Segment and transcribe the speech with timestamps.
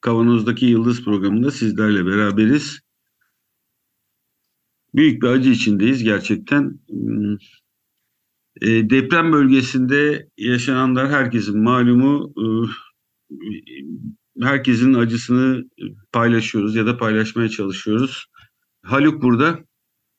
[0.00, 2.80] Kavanoz'daki Yıldız programında sizlerle beraberiz.
[4.94, 6.80] Büyük bir acı içindeyiz gerçekten.
[8.60, 12.32] E, deprem bölgesinde yaşananlar herkesin malumu.
[12.36, 12.44] E,
[14.42, 15.64] herkesin acısını
[16.12, 18.26] paylaşıyoruz ya da paylaşmaya çalışıyoruz.
[18.82, 19.58] Haluk burada.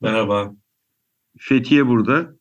[0.01, 0.55] Merhaba.
[1.39, 2.35] Fethiye burada.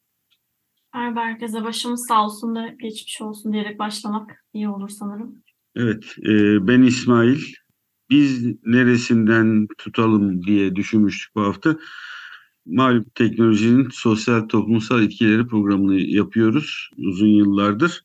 [0.94, 1.64] Merhaba herkese.
[1.64, 5.42] Başımız sağ olsun da geçmiş olsun diyerek başlamak iyi olur sanırım.
[5.78, 7.40] Evet, e, ben İsmail.
[8.10, 11.76] Biz neresinden tutalım diye düşünmüştük bu hafta.
[12.66, 18.04] Malum teknolojinin sosyal toplumsal etkileri programını yapıyoruz uzun yıllardır.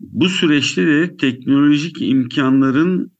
[0.00, 3.12] Bu süreçte de teknolojik imkanların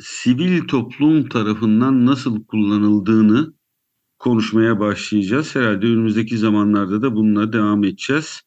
[0.00, 3.54] sivil toplum tarafından nasıl kullanıldığını
[4.18, 5.56] konuşmaya başlayacağız.
[5.56, 8.42] Herhalde önümüzdeki zamanlarda da bununla devam edeceğiz.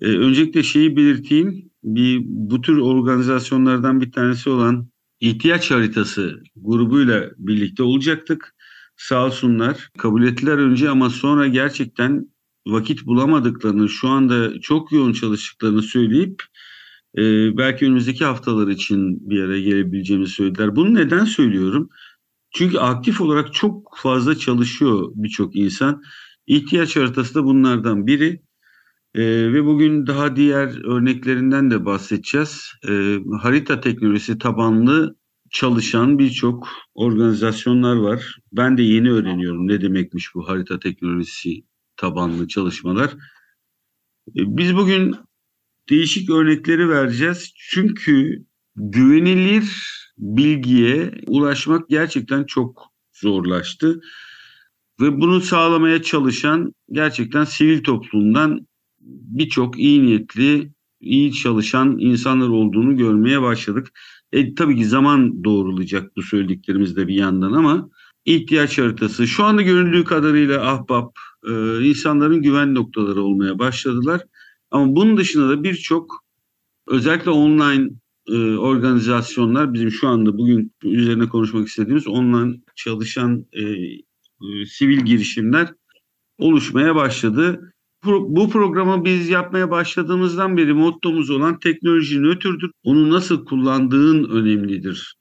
[0.00, 1.70] Ee, öncelikle şeyi belirteyim.
[1.84, 4.88] Bir, bu tür organizasyonlardan bir tanesi olan
[5.20, 8.54] ihtiyaç haritası grubuyla birlikte olacaktık.
[8.96, 9.88] Sağ olsunlar.
[9.98, 12.28] Kabul ettiler önce ama sonra gerçekten
[12.66, 16.42] vakit bulamadıklarını, şu anda çok yoğun çalıştıklarını söyleyip
[17.18, 17.22] e,
[17.56, 20.76] belki önümüzdeki haftalar için bir araya gelebileceğimizi söylediler.
[20.76, 21.90] Bunu neden söylüyorum?
[22.54, 26.02] Çünkü aktif olarak çok fazla çalışıyor birçok insan.
[26.46, 28.42] İhtiyaç haritası da bunlardan biri.
[29.14, 32.72] E, ve bugün daha diğer örneklerinden de bahsedeceğiz.
[32.88, 35.16] E, harita teknolojisi tabanlı
[35.50, 38.36] çalışan birçok organizasyonlar var.
[38.52, 41.64] Ben de yeni öğreniyorum ne demekmiş bu harita teknolojisi
[41.96, 43.10] tabanlı çalışmalar.
[44.28, 45.16] E, biz bugün
[45.90, 47.52] değişik örnekleri vereceğiz.
[47.56, 48.44] Çünkü
[48.76, 49.70] güvenilir
[50.18, 52.82] bilgiye ulaşmak gerçekten çok
[53.12, 54.00] zorlaştı.
[55.00, 58.66] Ve bunu sağlamaya çalışan gerçekten sivil toplumdan
[59.00, 63.88] birçok iyi niyetli, iyi çalışan insanlar olduğunu görmeye başladık.
[64.32, 67.90] E, tabii ki zaman doğrulayacak bu söylediklerimizde bir yandan ama
[68.24, 71.12] ihtiyaç haritası şu anda görüldüğü kadarıyla ahbap
[71.48, 74.20] e, insanların güven noktaları olmaya başladılar.
[74.70, 76.24] Ama bunun dışında da birçok
[76.86, 77.90] özellikle online
[78.28, 85.68] e, organizasyonlar bizim şu anda bugün üzerine konuşmak istediğimiz online çalışan e, e, sivil girişimler
[86.38, 87.72] oluşmaya başladı.
[88.04, 92.70] Bu programı biz yapmaya başladığımızdan beri mottomuz olan teknoloji nötrdür.
[92.82, 95.14] Onu nasıl kullandığın önemlidir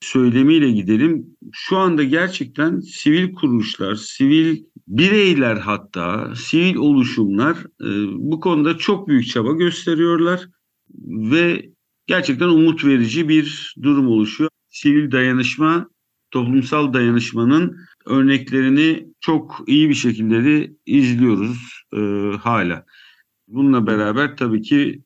[0.00, 1.26] söylemiyle gidelim.
[1.52, 9.28] Şu anda gerçekten sivil kuruluşlar, sivil bireyler hatta, sivil oluşumlar e, bu konuda çok büyük
[9.28, 10.48] çaba gösteriyorlar
[11.30, 11.70] ve
[12.06, 14.50] gerçekten umut verici bir durum oluşuyor.
[14.68, 15.88] Sivil dayanışma,
[16.30, 17.76] toplumsal dayanışmanın
[18.06, 22.00] örneklerini çok iyi bir şekilde de izliyoruz e,
[22.42, 22.84] hala.
[23.48, 25.02] Bununla beraber tabii ki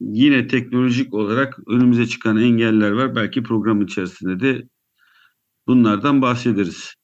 [0.00, 3.14] yine teknolojik olarak önümüze çıkan engeller var.
[3.14, 4.68] Belki program içerisinde de
[5.66, 6.94] bunlardan bahsederiz.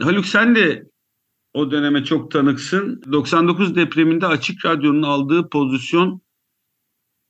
[0.00, 0.84] Haluk sen de
[1.54, 3.02] o döneme çok tanıksın.
[3.12, 6.22] 99 depreminde Açık Radyo'nun aldığı pozisyon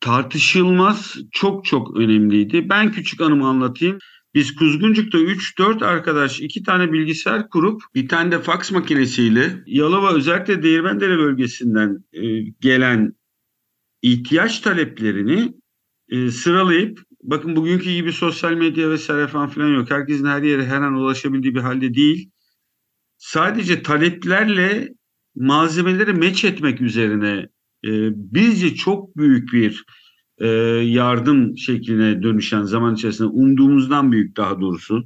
[0.00, 2.68] tartışılmaz, çok çok önemliydi.
[2.68, 3.98] Ben küçük anımı anlatayım.
[4.34, 10.62] Biz Kuzguncuk'ta 3-4 arkadaş iki tane bilgisayar kurup bir tane de faks makinesiyle Yalova özellikle
[10.62, 13.12] Değirmendere bölgesinden e, gelen
[14.02, 15.54] ihtiyaç taleplerini
[16.08, 19.90] e, sıralayıp bakın bugünkü gibi sosyal medya vesaire falan filan yok.
[19.90, 22.30] Herkesin her yere her an ulaşabildiği bir halde değil.
[23.16, 24.94] Sadece taleplerle
[25.34, 27.48] malzemeleri meç etmek üzerine
[27.84, 27.90] e,
[28.34, 29.84] bizce çok büyük bir
[30.38, 30.46] e,
[30.84, 35.04] yardım şekline dönüşen zaman içerisinde umduğumuzdan büyük daha doğrusu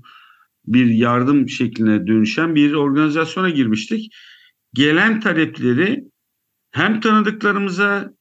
[0.66, 4.14] bir yardım şekline dönüşen bir organizasyona girmiştik.
[4.74, 6.04] Gelen talepleri
[6.70, 8.12] hem tanıdıklarımıza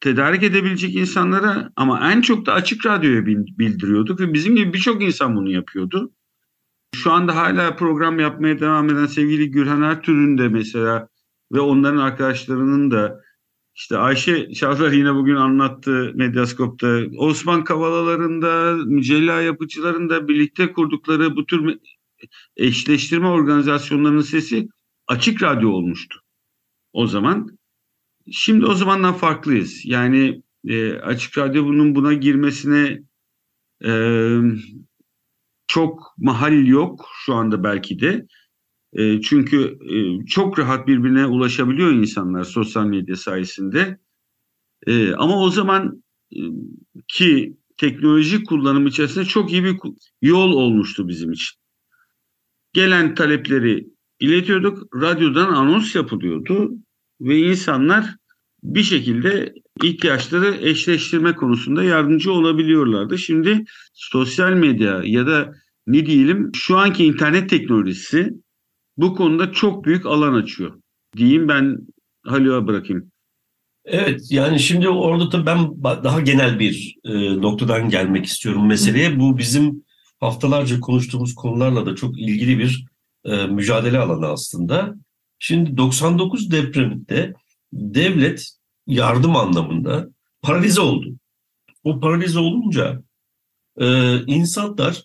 [0.00, 5.36] tedarik edebilecek insanlara ama en çok da açık radyoya bildiriyorduk ve bizim gibi birçok insan
[5.36, 6.12] bunu yapıyordu.
[6.94, 11.08] Şu anda hala program yapmaya devam eden sevgili Gürhan Ertürk'ün de mesela
[11.52, 13.20] ve onların arkadaşlarının da
[13.76, 17.00] işte Ayşe Şahlar yine bugün anlattı Medyaskop'ta.
[17.18, 21.78] Osman Kavalalarında, Mücella yapıcılarında birlikte kurdukları bu tür
[22.56, 24.68] eşleştirme organizasyonlarının sesi
[25.06, 26.20] açık radyo olmuştu.
[26.92, 27.58] O zaman.
[28.32, 29.80] Şimdi o zamandan farklıyız.
[29.84, 33.02] Yani e, açık radyo bunun buna girmesine
[33.84, 34.38] Ee,
[35.66, 38.26] çok mahal yok şu anda belki de.
[38.96, 43.98] E, çünkü e, çok rahat birbirine ulaşabiliyor insanlar sosyal medya sayesinde.
[44.86, 46.02] E, ama o zaman
[47.08, 49.76] ki teknoloji kullanımı içerisinde çok iyi bir
[50.22, 51.58] yol olmuştu bizim için.
[52.72, 53.88] Gelen talepleri
[54.20, 56.72] iletiyorduk, radyodan anons yapılıyordu
[57.20, 58.16] ve insanlar
[58.62, 63.18] bir şekilde ihtiyaçları eşleştirme konusunda yardımcı olabiliyorlardı.
[63.18, 65.52] Şimdi sosyal medya ya da
[65.86, 68.32] ne diyelim şu anki internet teknolojisi
[68.96, 70.80] bu konuda çok büyük alan açıyor.
[71.16, 71.78] Diyeyim ben
[72.24, 73.10] Halil'e bırakayım.
[73.84, 79.20] Evet yani şimdi orada da ben daha genel bir e, noktadan gelmek istiyorum meseleye.
[79.20, 79.84] Bu bizim
[80.20, 82.86] haftalarca konuştuğumuz konularla da çok ilgili bir
[83.24, 84.94] e, mücadele alanı aslında.
[85.38, 87.34] Şimdi 99 depreminde
[87.72, 88.50] devlet
[88.86, 90.08] yardım anlamında
[90.42, 91.06] paralize oldu.
[91.84, 93.02] O paralize olunca
[93.80, 95.04] e, insanlar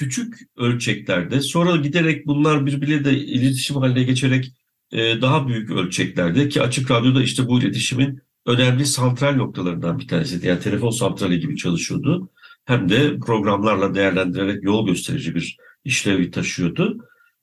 [0.00, 4.52] küçük ölçeklerde sonra giderek bunlar birbiriyle de iletişim haline geçerek
[4.92, 10.46] e, daha büyük ölçeklerde ki Açık Radyo'da işte bu iletişimin önemli santral noktalarından bir tanesi.
[10.46, 12.30] Yani telefon santrali gibi çalışıyordu.
[12.64, 16.98] Hem de programlarla değerlendirerek yol gösterici bir işlevi taşıyordu.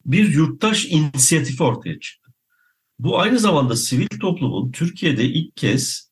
[0.06, 2.32] Bir yurttaş inisiyatifi ortaya çıktı.
[3.00, 6.12] Bu aynı zamanda sivil toplumun Türkiye'de ilk kez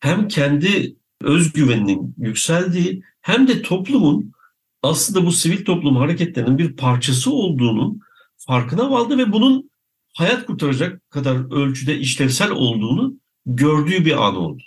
[0.00, 4.35] hem kendi özgüveninin yükseldiği hem de toplumun
[4.82, 8.00] aslında bu sivil toplum hareketlerinin bir parçası olduğunun
[8.36, 9.70] farkına vardı ve bunun
[10.14, 13.14] hayat kurtaracak kadar ölçüde işlevsel olduğunu
[13.46, 14.62] gördüğü bir an oldu.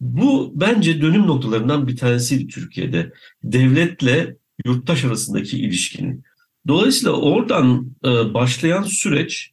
[0.00, 3.12] Bu bence dönüm noktalarından bir tanesiydi Türkiye'de.
[3.44, 6.24] Devletle yurttaş arasındaki ilişkinin.
[6.68, 9.50] Dolayısıyla oradan e, başlayan süreç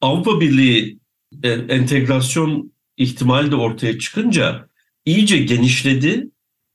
[0.00, 0.98] Avrupa Birliği
[1.42, 4.68] e, entegrasyon ihtimali de ortaya çıkınca
[5.04, 6.30] iyice genişledi,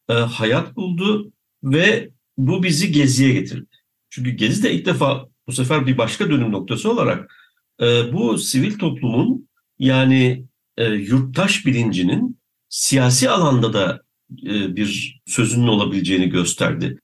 [0.10, 1.32] e, hayat buldu
[1.64, 3.78] ve bu bizi Gezi'ye getirdi.
[4.10, 7.36] Çünkü Gezi de ilk defa bu sefer bir başka dönüm noktası olarak
[7.82, 9.50] e, bu sivil toplumun
[9.80, 10.46] yani
[10.78, 12.40] e, yurttaş bilincinin
[12.70, 14.02] siyasi alanda da
[14.44, 17.00] e, bir sözünün olabileceğini gösterdi.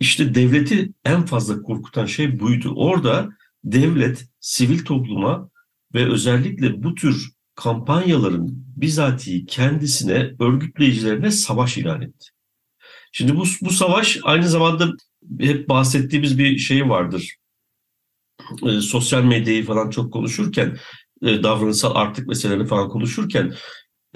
[0.00, 2.72] İşte devleti en fazla korkutan şey buydu.
[2.76, 3.28] Orada
[3.64, 5.50] devlet sivil topluma
[5.94, 12.28] ve özellikle bu tür kampanyaların bizatihi kendisine, örgütleyicilerine savaş ilan etti.
[13.12, 14.88] Şimdi bu, bu savaş aynı zamanda
[15.40, 17.36] hep bahsettiğimiz bir şey vardır.
[18.66, 20.76] E, sosyal medyayı falan çok konuşurken,
[21.22, 23.54] e, davranışsal artık meselelerini falan konuşurken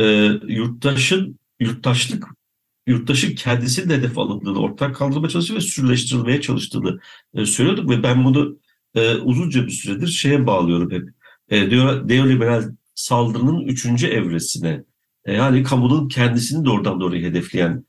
[0.01, 0.05] e,
[0.49, 2.25] yurttaşın, yurttaşlık,
[2.87, 7.01] yurttaşın kendisinin hedef alındığını ortak kaldırmaya çalıştığını ve sürüleştirilmeye çalıştığını
[7.35, 8.59] e, söylüyorduk ve ben bunu
[8.95, 11.09] e, uzunca bir süredir şeye bağlıyorum hep.
[11.49, 11.69] E,
[12.09, 14.85] neoliberal saldırının üçüncü evresine,
[15.25, 17.85] e, yani kamunun kendisini doğrudan doğruya hedefleyen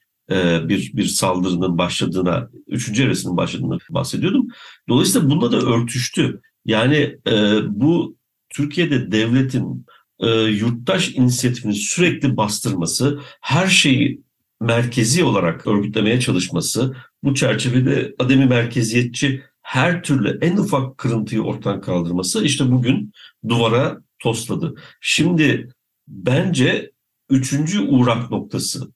[0.69, 4.47] bir bir saldırının başladığına, üçüncü evresinin başladığını bahsediyordum.
[4.89, 6.41] Dolayısıyla bununla da örtüştü.
[6.65, 8.17] Yani e, bu
[8.49, 9.85] Türkiye'de devletin
[10.19, 14.21] e, yurttaş inisiyatifini sürekli bastırması, her şeyi
[14.61, 22.43] merkezi olarak örgütlemeye çalışması, bu çerçevede ademi merkeziyetçi her türlü en ufak kırıntıyı ortadan kaldırması
[22.43, 23.11] işte bugün
[23.49, 24.75] duvara tosladı.
[25.01, 25.69] Şimdi
[26.07, 26.91] bence
[27.29, 28.91] üçüncü uğrak noktası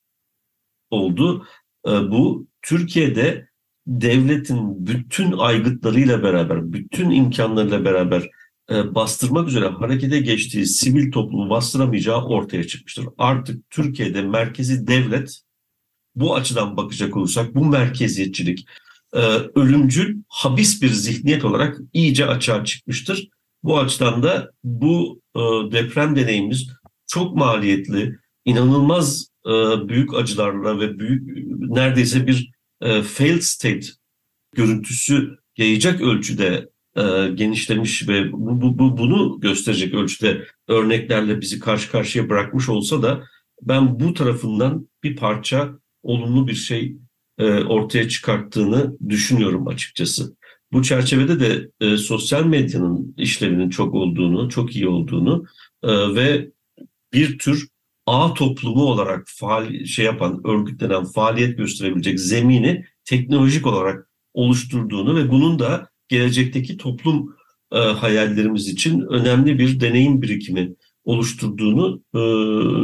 [0.92, 1.46] oldu.
[1.88, 3.48] E, bu Türkiye'de
[3.88, 8.30] devletin bütün aygıtlarıyla beraber, bütün imkanlarıyla beraber
[8.72, 13.06] e, bastırmak üzere harekete geçtiği sivil toplumu bastıramayacağı ortaya çıkmıştır.
[13.18, 15.42] Artık Türkiye'de merkezi devlet
[16.16, 18.66] bu açıdan bakacak olursak bu merkeziyetçilik
[19.14, 19.20] e,
[19.56, 23.28] ölümcül, habis bir zihniyet olarak iyice açığa çıkmıştır.
[23.64, 25.22] Bu açıdan da bu
[25.72, 26.68] deprem deneyimimiz
[27.08, 29.31] çok maliyetli, inanılmaz e,
[29.90, 33.88] büyük acılarla ve büyük neredeyse bir e, failed state
[34.56, 41.92] görüntüsü yayacak ölçüde e, genişlemiş ve bu, bu, bu, bunu gösterecek ölçüde örneklerle bizi karşı
[41.92, 43.24] karşıya bırakmış olsa da
[43.62, 45.70] ben bu tarafından bir parça
[46.04, 46.98] olumlu bir şey
[47.38, 50.36] e, ortaya çıkarttığını düşünüyorum açıkçası.
[50.72, 55.46] Bu çerçevede de e, sosyal medyanın işlevinin çok olduğunu, çok iyi olduğunu
[55.84, 56.52] e, ve
[57.14, 57.68] bir tür
[58.06, 65.60] ağ toplumu olarak faal şey yapan, örgütlenen, faaliyet gösterebilecek zemini teknolojik olarak oluşturduğunu ve bunun
[65.60, 67.36] da gelecekteki toplum
[67.72, 72.20] e, hayallerimiz için önemli bir deneyim birikimi oluşturduğunu e,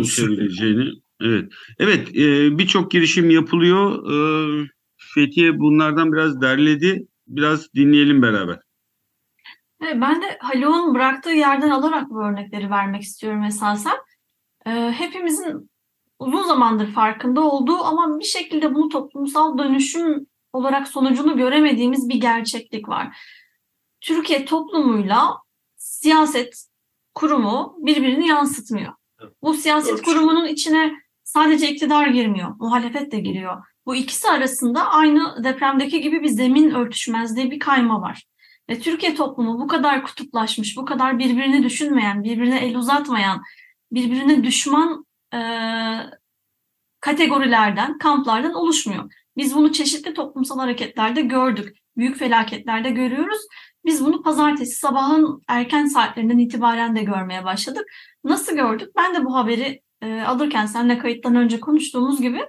[0.04, 0.90] söyleyeceğini.
[1.22, 4.12] Evet, evet e, birçok girişim yapılıyor.
[4.12, 4.68] E,
[5.14, 7.08] Fethiye bunlardan biraz derledi.
[7.28, 8.60] Biraz dinleyelim beraber.
[9.82, 13.96] Evet, ben de Haluk'un bıraktığı yerden alarak bu örnekleri vermek istiyorum esasen.
[14.68, 15.70] Ee, hepimizin
[16.20, 22.90] uzun zamandır farkında olduğu ama bir şekilde bunu toplumsal dönüşüm olarak sonucunu göremediğimiz bir gerçeklik
[22.90, 23.18] var.
[24.02, 25.38] Türkiye toplumuyla
[25.76, 26.68] siyaset
[27.16, 28.94] kurumu birbirini yansıtmıyor.
[29.42, 30.94] Bu siyaset kurumunun içine
[31.24, 33.64] sadece iktidar girmiyor, muhalefet de giriyor.
[33.86, 38.24] Bu ikisi arasında aynı depremdeki gibi bir zemin örtüşmezliği, bir kayma var.
[38.70, 43.44] Ve Türkiye toplumu bu kadar kutuplaşmış, bu kadar birbirini düşünmeyen, birbirine el uzatmayan,
[43.92, 45.40] birbirine düşman e,
[47.00, 49.14] kategorilerden, kamplardan oluşmuyor.
[49.38, 51.78] Biz bunu çeşitli toplumsal hareketlerde gördük.
[51.98, 53.38] Büyük felaketlerde görüyoruz.
[53.86, 57.86] Biz bunu pazartesi sabahın erken saatlerinden itibaren de görmeye başladık.
[58.24, 58.90] Nasıl gördük?
[58.98, 62.42] Ben de bu haberi e, alırken seninle kayıttan önce konuştuğumuz gibi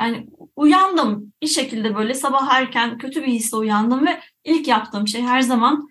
[0.00, 0.26] yani
[0.56, 5.40] uyandım bir şekilde böyle sabah erken kötü bir hisle uyandım ve ilk yaptığım şey her
[5.40, 5.88] zaman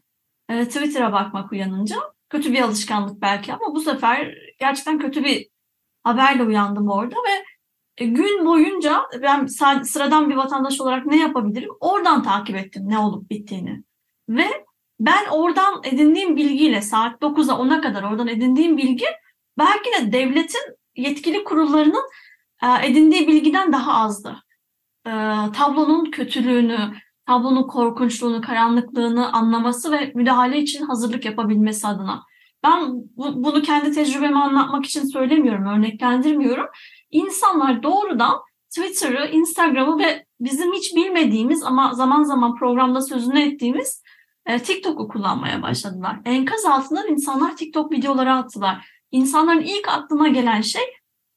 [0.49, 1.95] e, Twitter'a bakmak uyanınca.
[2.29, 5.47] Kötü bir alışkanlık belki ama bu sefer gerçekten kötü bir
[6.03, 7.45] haberle uyandım orada ve
[7.97, 9.45] e, gün boyunca ben
[9.83, 11.69] sıradan bir vatandaş olarak ne yapabilirim?
[11.79, 13.83] Oradan takip ettim ne olup bittiğini.
[14.29, 14.65] Ve
[14.99, 19.05] ben oradan edindiğim bilgiyle saat 9'a 10'a kadar oradan edindiğim bilgi
[19.57, 22.03] belki de devletin yetkili kurullarının
[22.63, 24.43] e, edindiği bilgiden daha azdı.
[25.05, 25.11] E,
[25.53, 26.79] tablonun kötülüğünü,
[27.25, 32.23] tablonun korkunçluğunu, karanlıklığını anlaması ve müdahale için hazırlık yapabilmesi adına.
[32.65, 36.65] Ben bu- bunu kendi tecrübemi anlatmak için söylemiyorum, örneklendirmiyorum.
[37.11, 38.33] İnsanlar doğrudan
[38.69, 44.03] Twitter'ı, Instagram'ı ve bizim hiç bilmediğimiz ama zaman zaman programda sözünü ettiğimiz
[44.45, 46.19] e, TikTok'u kullanmaya başladılar.
[46.25, 48.87] Enkaz altından insanlar TikTok videoları attılar.
[49.11, 50.83] İnsanların ilk aklına gelen şey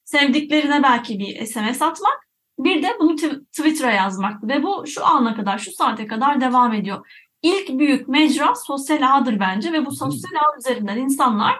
[0.04, 4.48] sevdiklerine belki bir SMS atmak, bir de bunu tw- Twitter'a yazmaktı.
[4.48, 7.06] Ve bu şu ana kadar, şu saate kadar devam ediyor.
[7.42, 11.54] İlk büyük mecra sosyal ağdır bence ve bu sosyal ağ üzerinden insanlar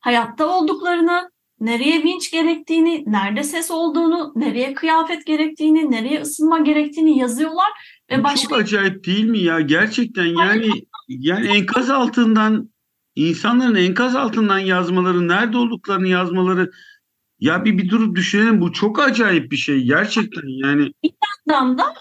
[0.00, 1.30] hayatta olduklarını,
[1.60, 7.68] nereye vinç gerektiğini, nerede ses olduğunu, nereye kıyafet gerektiğini, nereye ısınma gerektiğini yazıyorlar
[8.10, 9.60] ve başka Çok acayip değil mi ya?
[9.60, 10.70] Gerçekten yani
[11.08, 12.70] yani enkaz altından
[13.14, 16.70] insanların enkaz altından yazmaları, nerede olduklarını yazmaları
[17.40, 20.92] ya bir bir durup düşünelim bu çok acayip bir şey gerçekten yani.
[21.50, 21.94] yandan da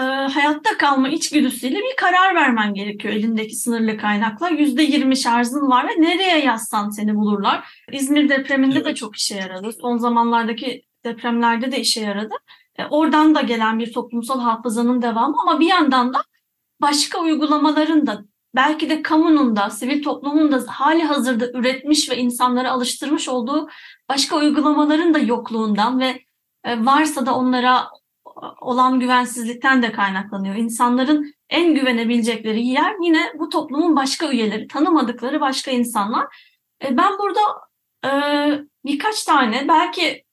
[0.00, 0.02] e,
[0.32, 4.48] hayatta kalma içgüdüsüyle bir karar vermen gerekiyor elindeki sınırlı kaynakla.
[4.48, 7.68] Yüzde yirmi şarjın var ve nereye yazsan seni bulurlar.
[7.92, 8.96] İzmir depreminde de Evet.
[8.96, 9.72] çok işe yaradı.
[9.80, 12.34] Son zamanlardaki depremlerde de işe yaradı.
[12.78, 16.18] E, oradan da gelen bir toplumsal hafızanın devamı ama bir yandan da
[16.80, 22.70] başka uygulamaların da belki de kamunun da, sivil toplumun da hali hazırda üretmiş ve insanları
[22.70, 23.68] alıştırmış olduğu
[24.08, 26.20] başka uygulamaların da yokluğundan ve
[26.64, 27.88] e, varsa da onlara
[28.60, 30.54] olan güvensizlikten de kaynaklanıyor.
[30.54, 36.26] İnsanların en güvenebilecekleri yer yine bu toplumun başka üyeleri, tanımadıkları başka insanlar.
[36.84, 37.40] E, Ben burada
[38.04, 38.10] e,
[38.84, 40.24] birkaç tane belki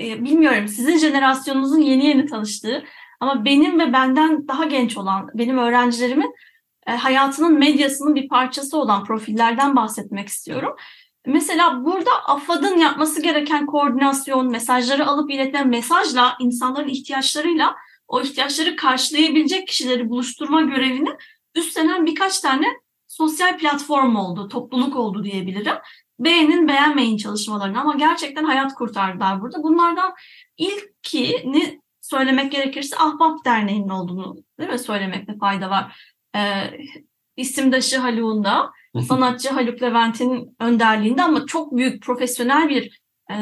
[0.00, 2.84] e, bilmiyorum sizin jenerasyonunuzun yeni yeni tanıştığı
[3.20, 6.34] ama benim ve benden daha genç olan benim öğrencilerimin
[6.86, 10.76] hayatının medyasının bir parçası olan profillerden bahsetmek istiyorum.
[11.26, 17.76] Mesela burada AFAD'ın yapması gereken koordinasyon, mesajları alıp iletme, mesajla insanların ihtiyaçlarıyla
[18.08, 21.08] o ihtiyaçları karşılayabilecek kişileri buluşturma görevini
[21.54, 22.66] üstlenen birkaç tane
[23.08, 25.74] sosyal platform oldu, topluluk oldu diyebilirim.
[26.18, 29.62] Beğenin beğenmeyin çalışmalarını ama gerçekten hayat kurtardılar burada.
[29.62, 30.14] Bunlardan
[30.56, 36.12] ilkini söylemek gerekirse Ahbap Derneği'nin olduğunu değil mi söylemekte fayda var.
[36.36, 36.70] Ee,
[37.36, 38.70] isimdaşı Haluk'unda,
[39.08, 43.36] sanatçı Haluk Levent'in önderliğinde ama çok büyük profesyonel bir e,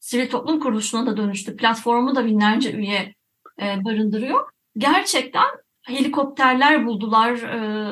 [0.00, 1.56] sivil toplum kuruluşuna da dönüştü.
[1.56, 3.14] Platformu da binlerce üye
[3.62, 4.48] e, barındırıyor.
[4.76, 5.48] Gerçekten
[5.82, 7.88] helikopterler buldular, e,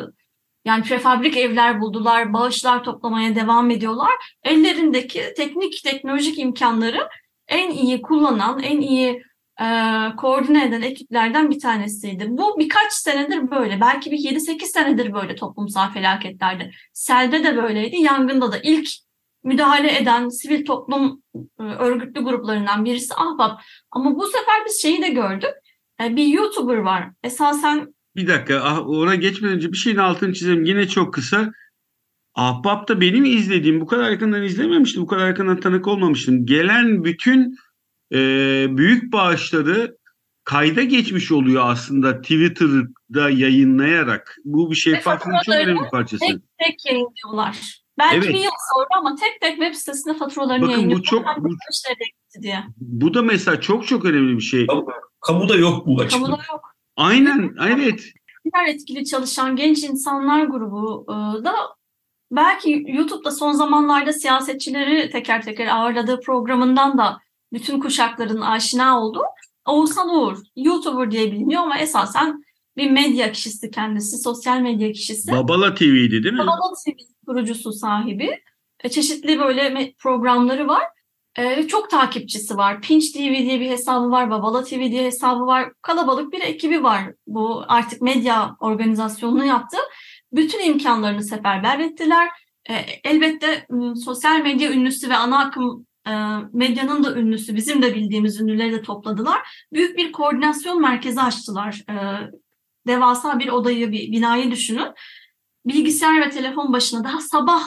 [0.64, 4.36] yani prefabrik evler buldular, bağışlar toplamaya devam ediyorlar.
[4.44, 7.08] Ellerindeki teknik, teknolojik imkanları
[7.48, 9.22] en iyi kullanan, en iyi
[9.60, 9.66] e,
[10.16, 12.26] koordine eden ekiplerden bir tanesiydi.
[12.28, 13.80] Bu birkaç senedir böyle.
[13.80, 16.70] Belki bir 7-8 senedir böyle toplumsal felaketlerde.
[16.92, 18.58] Selde de böyleydi, yangında da.
[18.62, 18.88] ilk
[19.44, 23.60] müdahale eden sivil toplum e, örgütlü gruplarından birisi Ahbap.
[23.90, 25.50] Ama bu sefer biz şeyi de gördük.
[26.02, 27.10] E, bir YouTuber var.
[27.22, 31.52] Esasen Bir dakika ah, ona geçmeden önce bir şeyin altını çizelim yine çok kısa.
[32.34, 35.02] Ahbap'ta benim izlediğim bu kadar yakından izlememiştim.
[35.02, 36.46] Bu kadar yakından tanık olmamıştım.
[36.46, 37.56] Gelen bütün
[38.12, 38.16] e,
[38.76, 39.96] büyük bağışları
[40.44, 44.36] kayda geçmiş oluyor aslında Twitter'da yayınlayarak.
[44.44, 46.24] Bu bir şeffaflığın çok faturaları önemli bir parçası.
[46.26, 47.80] tek tek yayınlıyorlar.
[47.98, 48.28] Belki Evet.
[48.28, 51.04] bir yıl sonra ama tek tek web sitesinde faturalarını Bakın bu yayınlıyorlar.
[51.04, 52.64] çok- bu- diye.
[52.76, 54.66] Bu da mesela çok çok önemli bir şey.
[55.20, 56.10] Kamuda yok bu açıklık.
[56.26, 56.74] Kamuda yok.
[56.96, 58.00] Aynen evet.
[58.44, 61.54] Diğer etkili çalışan genç insanlar grubu e, da
[62.32, 67.18] belki YouTube'da son zamanlarda siyasetçileri teker teker ağırladığı programından da
[67.52, 69.22] bütün kuşakların aşina olduğu
[69.66, 70.38] Oğuzhan Uğur.
[70.56, 72.44] YouTuber diye biliniyor ama esasen
[72.76, 75.32] bir medya kişisi kendisi, sosyal medya kişisi.
[75.32, 76.38] Babala TV'ydi değil mi?
[76.38, 76.90] Babala TV
[77.26, 78.40] kurucusu sahibi.
[78.84, 80.82] E, çeşitli böyle programları var.
[81.38, 82.80] E, çok takipçisi var.
[82.80, 84.30] Pinch TV diye bir hesabı var.
[84.30, 85.72] Babala TV diye hesabı var.
[85.82, 87.02] Kalabalık bir ekibi var.
[87.26, 89.76] Bu artık medya organizasyonunu yaptı.
[90.32, 92.28] Bütün imkanlarını seferber ettiler.
[92.70, 93.66] E, elbette
[94.04, 95.86] sosyal medya ünlüsü ve ana akım
[96.52, 99.66] medyanın da ünlüsü, bizim de bildiğimiz ünlüleri de topladılar.
[99.72, 101.84] Büyük bir koordinasyon merkezi açtılar.
[102.86, 104.88] Devasa bir odayı, bir binayı düşünün.
[105.66, 107.62] Bilgisayar ve telefon başına daha sabah,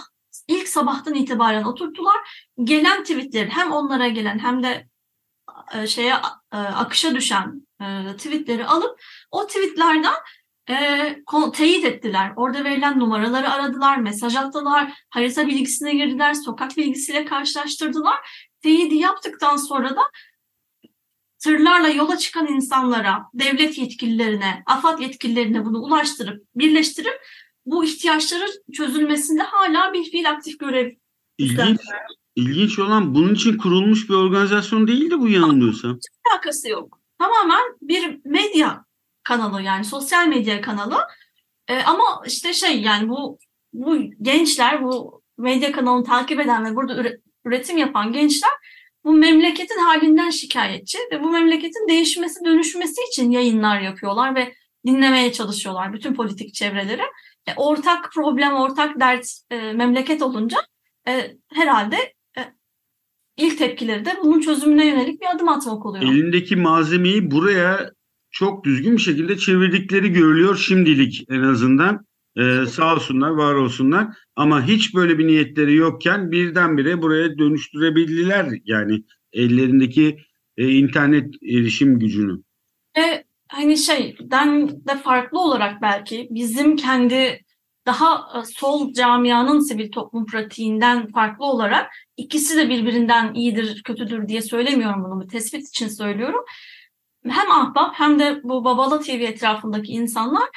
[0.47, 2.47] ilk sabahtan itibaren oturttular.
[2.63, 4.87] Gelen tweetleri hem onlara gelen hem de
[5.87, 6.15] şeye
[6.51, 7.67] akışa düşen
[8.17, 10.13] tweetleri alıp o tweetlerden
[10.69, 11.15] e,
[11.53, 12.33] teyit ettiler.
[12.35, 18.47] Orada verilen numaraları aradılar, mesaj attılar, harita bilgisine girdiler, sokak bilgisiyle karşılaştırdılar.
[18.61, 20.01] Teyidi yaptıktan sonra da
[21.43, 27.21] tırlarla yola çıkan insanlara, devlet yetkililerine, AFAD yetkililerine bunu ulaştırıp, birleştirip
[27.65, 30.91] bu ihtiyaçların çözülmesinde hala bir fiil aktif görev
[31.37, 31.79] İlginç,
[32.35, 35.95] ilginç olan bunun için kurulmuş bir organizasyon değildi bu yanılmıyorsam.
[35.95, 36.99] Hiç alakası yok.
[37.19, 38.85] Tamamen bir medya
[39.23, 40.97] kanalı yani sosyal medya kanalı.
[41.67, 43.39] E, ama işte şey yani bu
[43.73, 47.09] bu gençler bu medya kanalını takip eden ve burada
[47.45, 48.51] üretim yapan gençler
[49.03, 54.53] bu memleketin halinden şikayetçi ve bu memleketin değişmesi, dönüşmesi için yayınlar yapıyorlar ve
[54.85, 57.01] dinlemeye çalışıyorlar bütün politik çevreleri.
[57.47, 60.57] E, ortak problem, ortak dert e, memleket olunca
[61.07, 62.41] e, herhalde e,
[63.37, 66.03] ilk tepkileri de bunun çözümüne yönelik bir adım atmak oluyor.
[66.03, 67.91] Elindeki malzemeyi buraya
[68.33, 72.05] çok düzgün bir şekilde çevirdikleri görülüyor şimdilik en azından.
[72.37, 74.07] Ee, sağ olsunlar, var olsunlar.
[74.35, 79.03] Ama hiç böyle bir niyetleri yokken birdenbire buraya dönüştürebildiler yani
[79.33, 80.17] ellerindeki
[80.57, 82.41] e, internet erişim gücünü.
[82.97, 87.45] E, hani şeyden de farklı olarak belki bizim kendi
[87.85, 94.41] daha e, sol camianın sivil toplum pratiğinden farklı olarak ikisi de birbirinden iyidir, kötüdür diye
[94.41, 95.21] söylemiyorum bunu.
[95.21, 96.41] Bir tespit için söylüyorum
[97.29, 100.49] hem ahbap hem de bu Babala TV etrafındaki insanlar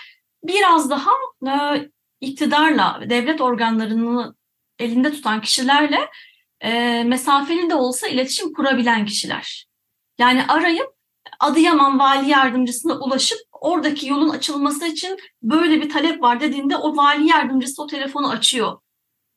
[0.44, 1.10] biraz daha
[1.46, 1.88] e,
[2.20, 4.34] iktidarla, devlet organlarını
[4.78, 6.10] elinde tutan kişilerle
[6.60, 9.66] e, mesafeli de olsa iletişim kurabilen kişiler.
[10.18, 10.96] Yani arayıp
[11.40, 17.28] Adıyaman Vali Yardımcısına ulaşıp oradaki yolun açılması için böyle bir talep var dediğinde o vali
[17.28, 18.78] yardımcısı o telefonu açıyor.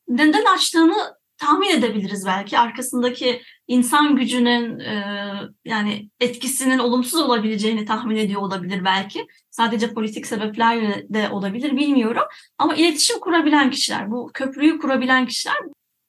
[0.08, 5.34] Neden açtığını tahmin edebiliriz belki arkasındaki insan gücünün e,
[5.65, 9.28] yani etkisinin olumsuz olabileceğini tahmin ediyor olabilir belki.
[9.52, 12.23] Sadece politik sebeplerle de olabilir bilmiyorum.
[12.58, 15.58] Ama iletişim kurabilen kişiler, bu köprüyü kurabilen kişiler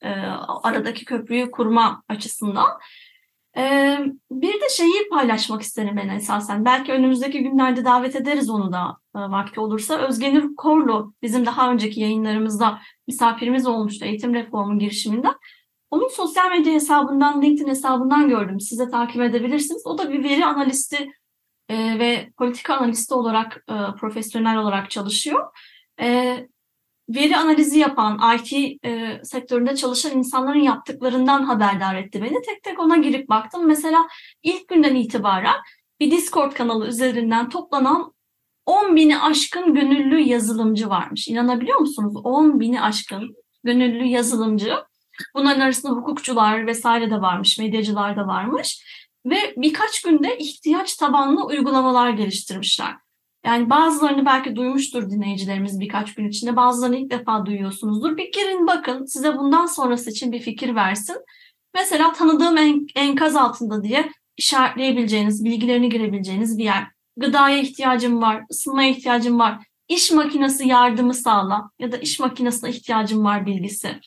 [0.03, 0.11] e,
[0.63, 2.69] aradaki köprüyü kurma açısından
[3.57, 3.99] ee,
[4.31, 6.65] bir de şeyi paylaşmak isterim ben esasen.
[6.65, 9.99] Belki önümüzdeki günlerde davet ederiz onu da e, vakti olursa.
[9.99, 15.29] Özgenür Korlu bizim daha önceki yayınlarımızda misafirimiz olmuştu eğitim reformu girişiminde.
[15.91, 18.61] Onun sosyal medya hesabından, LinkedIn hesabından gördüm.
[18.61, 19.87] Siz de takip edebilirsiniz.
[19.87, 21.13] O da bir veri analisti
[21.69, 25.47] e, ve politika analisti olarak, e, profesyonel olarak çalışıyor.
[26.01, 26.37] E,
[27.15, 28.53] veri analizi yapan, IT
[28.85, 32.43] e, sektöründe çalışan insanların yaptıklarından haberdar etti beni.
[32.43, 33.67] Tek tek ona girip baktım.
[33.67, 34.09] Mesela
[34.43, 35.57] ilk günden itibaren
[36.01, 38.13] bir Discord kanalı üzerinden toplanan
[38.67, 41.29] 10 bini aşkın gönüllü yazılımcı varmış.
[41.29, 42.17] İnanabiliyor musunuz?
[42.25, 44.75] 10 bini aşkın gönüllü yazılımcı.
[45.35, 48.85] Bunların arasında hukukçular vesaire de varmış, medyacılar da varmış.
[49.27, 52.95] Ve birkaç günde ihtiyaç tabanlı uygulamalar geliştirmişler.
[53.45, 56.57] Yani bazılarını belki duymuştur dinleyicilerimiz birkaç gün içinde.
[56.57, 58.17] Bazılarını ilk defa duyuyorsunuzdur.
[58.17, 61.17] Bir girin bakın size bundan sonrası için bir fikir versin.
[61.75, 66.87] Mesela tanıdığım en, enkaz altında diye işaretleyebileceğiniz, bilgilerini girebileceğiniz bir yer.
[67.17, 73.25] Gıdaya ihtiyacım var, ısınmaya ihtiyacım var, iş makinesi yardımı sağla ya da iş makinesine ihtiyacım
[73.25, 74.01] var bilgisi.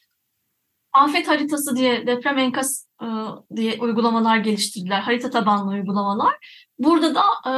[0.93, 3.07] Afet haritası diye deprem enkaz e,
[3.55, 5.01] diye uygulamalar geliştirdiler.
[5.01, 6.33] Harita tabanlı uygulamalar.
[6.79, 7.53] Burada da e,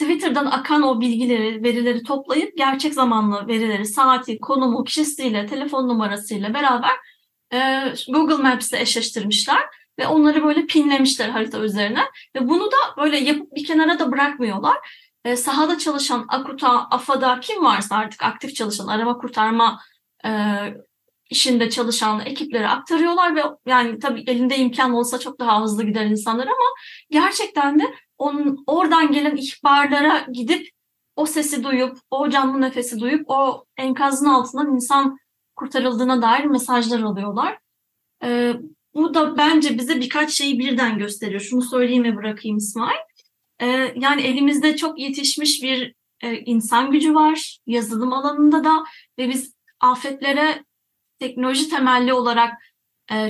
[0.00, 6.90] Twitter'dan akan o bilgileri, verileri toplayıp gerçek zamanlı verileri, saati, konumu, kişisiyle, telefon numarasıyla beraber
[7.52, 9.62] e, Google Maps'le eşleştirmişler
[9.98, 12.00] ve onları böyle pinlemişler harita üzerine
[12.36, 14.76] ve bunu da böyle yapıp bir kenara da bırakmıyorlar.
[15.24, 19.80] E, sahada çalışan AKUTA, AFAD'a kim varsa artık aktif çalışan arama kurtarma
[20.24, 20.30] e,
[21.30, 26.46] işinde çalışan ekiplere aktarıyorlar ve yani tabii elinde imkan olsa çok daha hızlı gider insanlar
[26.46, 26.66] ama
[27.10, 30.70] gerçekten de onun oradan gelen ihbarlara gidip
[31.16, 35.18] o sesi duyup, o canlı nefesi duyup o enkazın altından insan
[35.56, 37.58] kurtarıldığına dair mesajlar alıyorlar.
[38.24, 38.54] Ee,
[38.94, 41.40] bu da bence bize birkaç şeyi birden gösteriyor.
[41.40, 43.00] Şunu söyleyeyim ve bırakayım İsmail.
[43.60, 48.84] Ee, yani elimizde çok yetişmiş bir e, insan gücü var yazılım alanında da
[49.18, 50.64] ve biz afetlere
[51.18, 52.52] teknoloji temelli olarak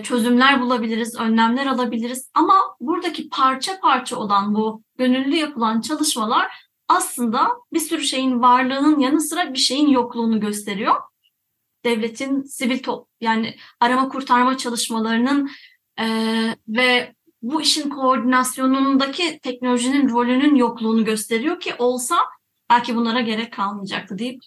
[0.02, 2.30] çözümler bulabiliriz, önlemler alabiliriz.
[2.34, 6.52] Ama buradaki parça parça olan bu gönüllü yapılan çalışmalar
[6.88, 10.94] aslında bir sürü şeyin varlığının yanı sıra bir şeyin yokluğunu gösteriyor.
[11.84, 15.50] Devletin sivil top yani arama kurtarma çalışmalarının
[16.00, 16.06] e,
[16.68, 22.16] ve bu işin koordinasyonundaki teknolojinin rolünün yokluğunu gösteriyor ki olsa
[22.70, 24.42] belki bunlara gerek kalmayacaktı deyip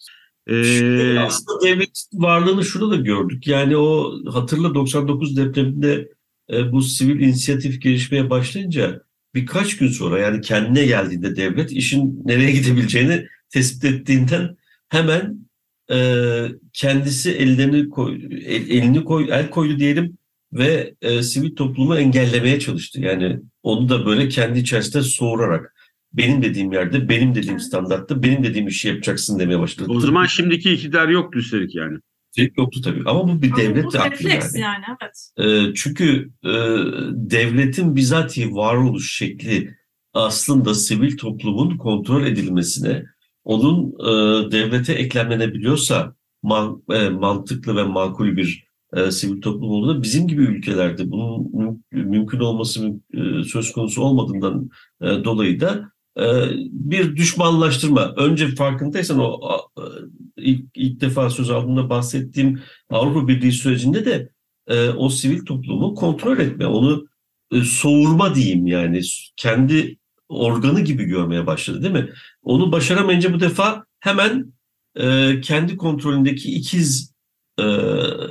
[0.47, 3.47] Ee, Aslında devlet varlığını şurada da gördük.
[3.47, 6.09] Yani o hatırla 99 depreminde
[6.53, 9.01] e, bu sivil inisiyatif gelişmeye başlayınca
[9.35, 14.57] birkaç gün sonra yani kendine geldiğinde devlet işin nereye gidebileceğini tespit ettiğinden
[14.89, 15.37] hemen
[15.91, 15.97] e,
[16.73, 20.17] kendisi ellerini koy, el- elini koy, el koydu diyelim
[20.53, 23.01] ve e, sivil toplumu engellemeye çalıştı.
[23.01, 25.72] Yani onu da böyle kendi içerisinde soğurarak
[26.13, 29.89] benim dediğim yerde, benim dediğim standartta, benim dediğim işi yapacaksın demeye başladı.
[29.91, 31.97] o zaman şimdiki iktidar yoktu üstelik yani.
[32.35, 33.01] Şey yoktu tabii.
[33.05, 34.59] Ama bu bir Ama devlet bu aklı yani.
[34.59, 35.29] yani evet.
[35.37, 36.51] Ee, çünkü e,
[37.11, 39.75] devletin bizatihi varoluş şekli
[40.13, 43.03] aslında sivil toplumun kontrol edilmesine,
[43.43, 50.27] onun e, devlete eklemlenebiliyorsa man- e, mantıklı ve makul bir e, sivil toplum olduğunda bizim
[50.27, 54.69] gibi ülkelerde bunun müm- mümkün olması e, söz konusu olmadığından
[55.01, 55.83] e, dolayı da e,
[56.71, 58.13] bir düşmanlaştırma.
[58.17, 59.39] Önce farkındaysan o
[59.77, 59.83] e,
[60.37, 64.29] ilk, ilk defa söz aldığımda bahsettiğim Avrupa Birliği sürecinde de
[64.67, 67.07] e, o sivil toplumu kontrol etme, onu
[67.51, 69.01] e, soğurma diyeyim yani
[69.35, 69.97] kendi
[70.29, 72.09] organı gibi görmeye başladı değil mi?
[72.43, 74.53] Onu başaramayınca bu defa hemen
[75.41, 77.13] kendi kontrolündeki ikiz
[77.59, 77.63] e,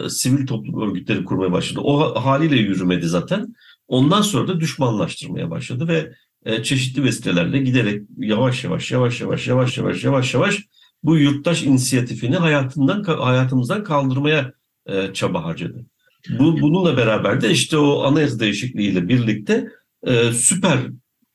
[0.08, 1.80] sivil toplum örgütleri kurmaya başladı.
[1.80, 3.54] O ha- haliyle yürümedi zaten.
[3.88, 6.12] Ondan sonra da düşmanlaştırmaya başladı ve
[6.46, 10.58] e, çeşitli vesilelerle giderek yavaş yavaş yavaş yavaş yavaş yavaş yavaş yavaş
[11.02, 14.52] bu yurttaş inisiyatifini hayatından hayatımızdan kaldırmaya
[14.86, 15.86] e, çaba harcadı.
[16.38, 19.68] Bu bununla beraber de işte o anayasa değişikliğiyle birlikte
[20.06, 20.78] e, süper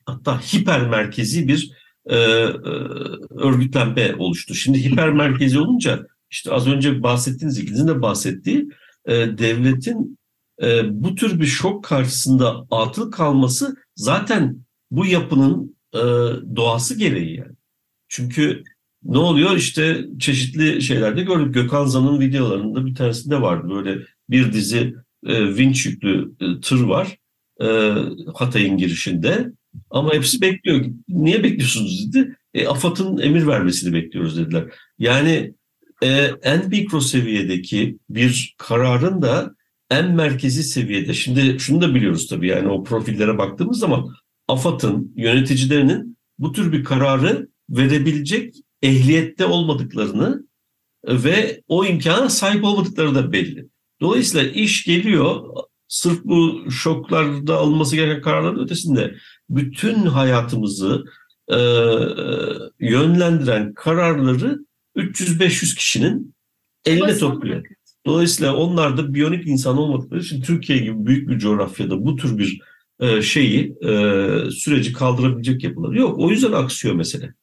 [0.06, 1.70] hatta hiper merkezi bir
[2.06, 2.18] e, e,
[3.30, 4.54] örgütlenme oluştu.
[4.54, 8.68] Şimdi hiper merkezi olunca işte az önce bahsettiğiniz ikinizin de bahsettiği
[9.06, 10.18] e, devletin
[10.62, 15.98] e, bu tür bir şok karşısında atıl kalması zaten bu yapının e,
[16.56, 17.56] doğası gereği yani.
[18.08, 18.64] Çünkü
[19.02, 21.54] ne oluyor işte çeşitli şeylerde gördük.
[21.54, 23.98] Gökhan Zan'ın videolarında bir tanesinde vardı böyle
[24.30, 24.94] bir dizi
[25.26, 27.18] e, vinç yüklü e, tır var
[27.60, 27.94] e,
[28.34, 29.52] Hatay'ın girişinde
[29.90, 30.84] ama hepsi bekliyor.
[31.08, 32.36] Niye bekliyorsunuz dedi.
[32.54, 34.64] E, AFAD'ın emir vermesini bekliyoruz dediler.
[34.98, 35.54] Yani
[36.02, 39.54] e, en mikro seviyedeki bir kararın da
[39.90, 41.14] en merkezi seviyede.
[41.14, 44.08] Şimdi şunu da biliyoruz tabii yani o profillere baktığımız zaman
[44.48, 50.48] AFAD'ın yöneticilerinin bu tür bir kararı verebilecek ehliyette olmadıklarını
[51.06, 53.68] ve o imkana sahip olmadıkları da belli.
[54.00, 55.42] Dolayısıyla iş geliyor
[55.88, 59.14] sırf bu şoklarda alınması gereken kararların ötesinde
[59.50, 61.04] bütün hayatımızı
[61.48, 61.58] e,
[62.80, 64.58] yönlendiren kararları
[64.96, 66.34] 300-500 kişinin
[66.84, 67.66] eline topluyor.
[68.06, 72.60] Dolayısıyla onlar da biyonik insan olmadıkları için Türkiye gibi büyük bir coğrafyada bu tür bir
[73.00, 73.92] e, şeyi e,
[74.50, 76.18] süreci kaldırabilecek yapılar yok.
[76.18, 77.34] O yüzden aksıyor mesele.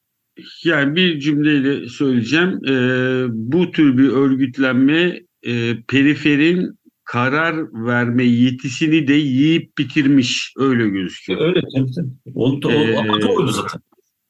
[0.64, 2.60] Yani bir cümleyle söyleyeceğim.
[2.68, 10.52] Ee, bu tür bir örgütlenme e, periferin karar verme yetisini de yiyip bitirmiş.
[10.56, 11.40] Öyle gözüküyor.
[11.40, 12.34] Öyle tabii tabii.
[12.34, 13.80] O, o, Ee, oydu zaten.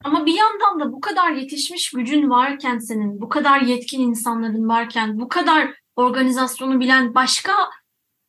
[0.03, 5.19] Ama bir yandan da bu kadar yetişmiş gücün varken senin, bu kadar yetkin insanların varken,
[5.19, 7.51] bu kadar organizasyonu bilen başka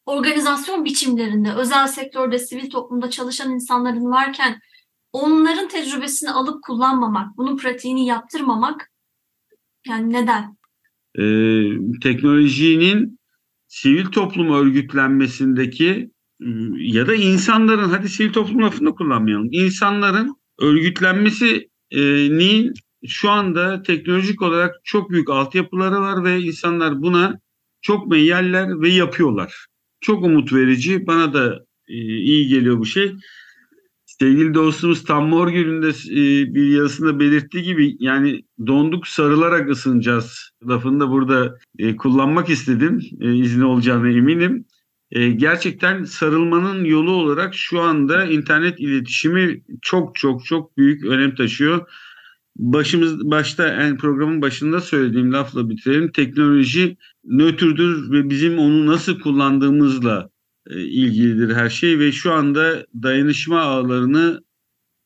[0.08, 4.60] organizasyon biçimlerinde, özel sektörde, sivil toplumda çalışan insanların varken
[5.12, 8.90] onların tecrübesini alıp kullanmamak, bunun pratiğini yaptırmamak
[9.86, 10.56] yani neden?
[11.18, 13.18] Ee, teknolojinin
[13.66, 16.10] sivil toplum örgütlenmesindeki
[16.42, 19.48] ıı, ya da insanların hadi sivil toplum lafını kullanmayalım.
[19.50, 22.72] İnsanların örgütlenmesinin
[23.06, 27.40] şu anda teknolojik olarak çok büyük altyapıları var ve insanlar buna
[27.80, 29.68] çok meyyeller ve yapıyorlar.
[30.00, 31.06] Çok umut verici.
[31.06, 33.14] Bana da e, iyi geliyor bu şey.
[34.06, 41.00] Sevgili dostumuz Tam Morgül'ün de e, bir yazısında belirttiği gibi yani donduk sarılarak ısınacağız lafını
[41.00, 43.00] da burada e, kullanmak istedim.
[43.20, 44.64] E, izni olacağına eminim.
[45.36, 51.88] Gerçekten sarılmanın yolu olarak şu anda internet iletişimi çok çok çok büyük önem taşıyor.
[52.58, 56.12] Başımız başta en programın başında söylediğim lafla bitirelim.
[56.12, 60.30] Teknoloji nötrdür ve bizim onu nasıl kullandığımızla
[60.70, 64.42] e, ilgilidir her şey ve şu anda dayanışma ağlarını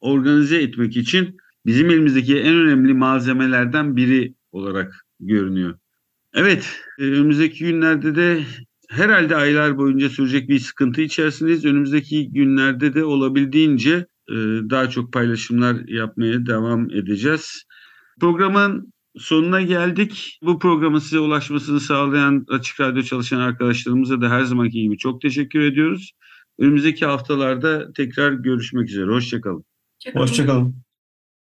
[0.01, 1.37] organize etmek için
[1.67, 5.79] bizim elimizdeki en önemli malzemelerden biri olarak görünüyor.
[6.35, 8.43] Evet, e, önümüzdeki günlerde de
[8.89, 11.65] herhalde aylar boyunca sürecek bir sıkıntı içerisindeyiz.
[11.65, 14.07] Önümüzdeki günlerde de olabildiğince
[14.71, 17.65] daha çok paylaşımlar yapmaya devam edeceğiz.
[18.21, 20.39] Programın sonuna geldik.
[20.43, 25.61] Bu programın size ulaşmasını sağlayan Açık Radyo çalışan arkadaşlarımıza da her zamanki gibi çok teşekkür
[25.61, 26.13] ediyoruz.
[26.59, 29.11] Önümüzdeki haftalarda tekrar görüşmek üzere.
[29.11, 29.65] Hoşçakalın.
[30.15, 30.92] Hoşçakalın.